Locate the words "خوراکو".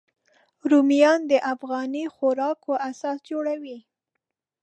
2.15-2.71